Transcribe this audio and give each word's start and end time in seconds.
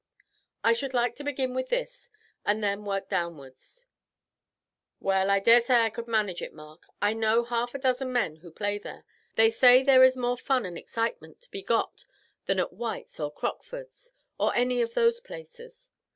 I 0.63 0.73
should 0.73 0.95
like 0.95 1.13
to 1.17 1.23
begin 1.23 1.53
with 1.53 1.69
this, 1.69 2.09
and 2.43 2.63
then 2.63 2.85
work 2.85 3.07
downwards." 3.07 3.85
"Well, 4.99 5.29
I 5.29 5.39
dare 5.39 5.61
say 5.61 5.81
I 5.81 5.91
could 5.91 6.07
manage 6.07 6.41
it, 6.41 6.55
Mark; 6.55 6.87
I 7.03 7.13
know 7.13 7.43
half 7.43 7.75
a 7.75 7.77
dozen 7.77 8.11
men 8.11 8.37
who 8.37 8.49
play 8.49 8.79
there; 8.79 9.05
they 9.35 9.51
say 9.51 9.83
there 9.83 10.03
is 10.03 10.17
more 10.17 10.37
fun 10.37 10.65
and 10.65 10.75
excitement 10.75 11.41
to 11.41 11.51
be 11.51 11.61
got 11.61 12.05
than 12.47 12.57
at 12.59 12.73
White's 12.73 13.19
or 13.19 13.31
Crockford's, 13.31 14.11
or 14.39 14.55
any 14.55 14.81
of 14.81 14.95
those 14.95 15.19
places. 15.19 15.91